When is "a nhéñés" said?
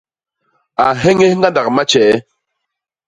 0.83-1.33